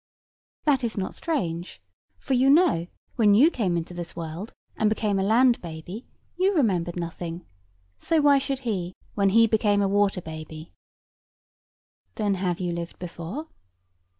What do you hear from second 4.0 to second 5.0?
world, and